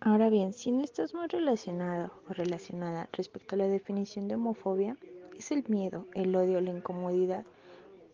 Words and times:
Ahora 0.00 0.30
bien, 0.30 0.52
si 0.52 0.70
no 0.70 0.84
estás 0.84 1.12
muy 1.12 1.26
relacionado 1.26 2.12
o 2.28 2.32
relacionada 2.32 3.08
respecto 3.12 3.56
a 3.56 3.58
la 3.58 3.66
definición 3.66 4.28
de 4.28 4.36
homofobia, 4.36 4.96
es 5.36 5.50
el 5.50 5.64
miedo, 5.66 6.06
el 6.14 6.36
odio, 6.36 6.60
la 6.60 6.70
incomodidad 6.70 7.44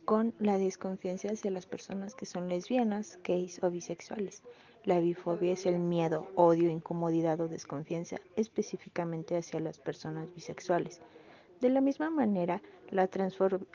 con 0.06 0.32
la 0.38 0.56
desconfianza 0.56 1.28
hacia 1.28 1.50
las 1.50 1.66
personas 1.66 2.14
que 2.14 2.24
son 2.24 2.48
lesbianas, 2.48 3.18
gays 3.22 3.62
o 3.62 3.70
bisexuales. 3.70 4.42
La 4.84 4.98
bifobia 4.98 5.52
es 5.52 5.66
el 5.66 5.78
miedo, 5.78 6.26
odio, 6.36 6.70
incomodidad 6.70 7.38
o 7.42 7.48
desconfianza 7.48 8.16
específicamente 8.34 9.36
hacia 9.36 9.60
las 9.60 9.78
personas 9.78 10.34
bisexuales. 10.34 11.02
De 11.60 11.68
la 11.68 11.82
misma 11.82 12.08
manera, 12.08 12.62
la, 12.90 13.10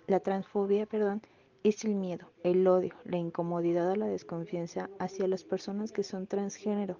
la 0.07 0.19
transfobia 0.19 0.87
perdón, 0.87 1.21
es 1.63 1.85
el 1.85 1.93
miedo, 1.93 2.31
el 2.43 2.67
odio, 2.67 2.95
la 3.03 3.17
incomodidad 3.17 3.91
o 3.91 3.95
la 3.95 4.07
desconfianza 4.07 4.89
hacia 4.97 5.27
las 5.27 5.43
personas 5.43 5.91
que 5.91 6.03
son 6.03 6.25
transgénero, 6.25 6.97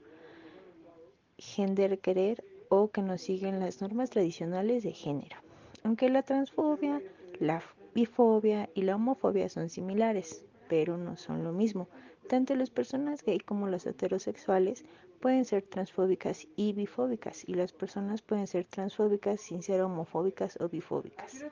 gender 1.39 1.99
querer 1.99 2.43
o 2.69 2.91
que 2.91 3.01
no 3.01 3.17
siguen 3.17 3.59
las 3.59 3.81
normas 3.81 4.11
tradicionales 4.11 4.83
de 4.83 4.91
género. 4.91 5.37
Aunque 5.83 6.09
la 6.09 6.23
transfobia, 6.23 7.01
la 7.39 7.63
bifobia 7.95 8.69
y 8.73 8.83
la 8.83 8.95
homofobia 8.95 9.49
son 9.49 9.69
similares, 9.69 10.43
pero 10.67 10.97
no 10.97 11.17
son 11.17 11.43
lo 11.43 11.51
mismo. 11.51 11.87
Tanto 12.27 12.55
las 12.55 12.69
personas 12.69 13.23
gay 13.23 13.39
como 13.39 13.67
las 13.67 13.87
heterosexuales 13.87 14.85
pueden 15.19 15.45
ser 15.45 15.63
transfóbicas 15.63 16.47
y 16.55 16.73
bifóbicas, 16.73 17.43
y 17.47 17.55
las 17.55 17.73
personas 17.73 18.21
pueden 18.21 18.47
ser 18.47 18.65
transfóbicas 18.65 19.41
sin 19.41 19.63
ser 19.63 19.81
homofóbicas 19.81 20.59
o 20.61 20.69
bifóbicas. 20.69 21.43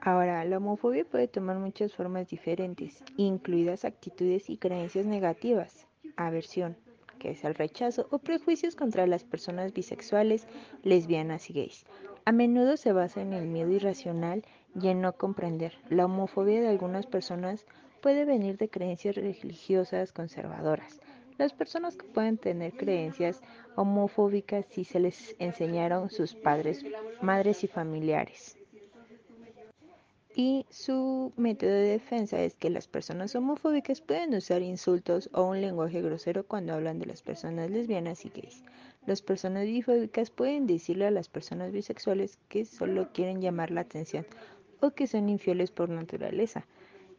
Ahora, 0.00 0.44
la 0.44 0.56
homofobia 0.56 1.04
puede 1.04 1.28
tomar 1.28 1.58
muchas 1.58 1.94
formas 1.94 2.28
diferentes, 2.28 3.04
incluidas 3.16 3.84
actitudes 3.84 4.50
y 4.50 4.56
creencias 4.56 5.06
negativas, 5.06 5.86
aversión, 6.16 6.76
que 7.22 7.30
es 7.30 7.44
el 7.44 7.54
rechazo 7.54 8.08
o 8.10 8.18
prejuicios 8.18 8.74
contra 8.74 9.06
las 9.06 9.22
personas 9.22 9.72
bisexuales, 9.72 10.48
lesbianas 10.82 11.48
y 11.50 11.52
gays. 11.52 11.86
A 12.24 12.32
menudo 12.32 12.76
se 12.76 12.92
basa 12.92 13.22
en 13.22 13.32
el 13.32 13.46
miedo 13.46 13.70
irracional 13.70 14.42
y 14.74 14.88
en 14.88 15.00
no 15.00 15.12
comprender. 15.12 15.78
La 15.88 16.06
homofobia 16.06 16.60
de 16.60 16.66
algunas 16.66 17.06
personas 17.06 17.64
puede 18.00 18.24
venir 18.24 18.58
de 18.58 18.68
creencias 18.68 19.14
religiosas 19.14 20.10
conservadoras. 20.10 21.00
Las 21.38 21.52
personas 21.52 21.96
que 21.96 22.06
pueden 22.06 22.38
tener 22.38 22.72
creencias 22.72 23.40
homofóbicas 23.76 24.66
si 24.66 24.82
se 24.82 24.98
les 24.98 25.36
enseñaron 25.38 26.10
sus 26.10 26.34
padres, 26.34 26.84
madres 27.20 27.62
y 27.62 27.68
familiares. 27.68 28.56
Y 30.34 30.64
su 30.70 31.32
método 31.36 31.70
de 31.72 31.88
defensa 31.88 32.40
es 32.40 32.56
que 32.56 32.70
las 32.70 32.88
personas 32.88 33.34
homofóbicas 33.34 34.00
pueden 34.00 34.34
usar 34.34 34.62
insultos 34.62 35.28
o 35.34 35.42
un 35.42 35.60
lenguaje 35.60 36.00
grosero 36.00 36.46
cuando 36.46 36.72
hablan 36.72 36.98
de 36.98 37.04
las 37.04 37.20
personas 37.20 37.70
lesbianas 37.70 38.24
y 38.24 38.30
gays. 38.30 38.64
Las 39.06 39.20
personas 39.20 39.66
bifóbicas 39.66 40.30
pueden 40.30 40.66
decirle 40.66 41.06
a 41.06 41.10
las 41.10 41.28
personas 41.28 41.70
bisexuales 41.70 42.38
que 42.48 42.64
solo 42.64 43.12
quieren 43.12 43.42
llamar 43.42 43.70
la 43.70 43.82
atención 43.82 44.26
o 44.80 44.92
que 44.92 45.06
son 45.06 45.28
infieles 45.28 45.70
por 45.70 45.90
naturaleza. 45.90 46.66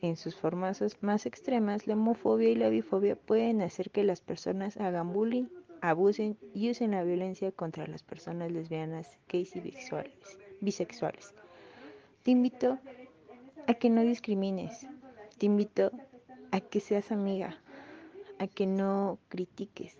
En 0.02 0.18
sus 0.18 0.36
formas 0.36 0.84
más 1.02 1.28
extremas, 1.28 1.86
la 1.86 1.94
homofobia 1.94 2.50
y 2.50 2.56
la 2.56 2.70
bifobia 2.70 3.16
pueden 3.16 3.62
hacer 3.62 3.92
que 3.92 4.04
las 4.04 4.22
personas 4.22 4.78
hagan 4.78 5.14
bullying, 5.14 5.46
abusen 5.82 6.36
y 6.54 6.72
usen 6.72 6.92
la 6.92 7.04
violencia 7.04 7.52
contra 7.52 7.86
las 7.86 8.02
personas 8.02 8.52
lesbianas, 8.52 9.20
gays 9.30 9.56
y 9.56 9.62
bisexuales. 10.62 11.34
Te 12.24 12.32
invito 12.32 12.80
a 13.68 13.74
que 13.76 13.90
no 13.90 14.02
discrimines, 14.04 14.90
te 15.38 15.46
invito 15.48 15.94
a 16.52 16.62
que 16.62 16.80
seas 16.80 17.12
amiga, 17.12 17.62
a 18.40 18.48
que 18.48 18.68
no 18.68 19.20
critiques. 19.30 19.98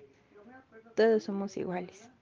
Todos 0.96 1.24
somos 1.26 1.58
iguales. 1.58 2.13